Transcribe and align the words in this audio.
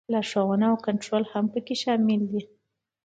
لارښوونه 0.13 0.65
او 0.71 0.77
کنټرول 0.85 1.23
هم 1.31 1.45
پکې 1.53 1.75
شامل 1.83 2.21
دي. 2.31 2.41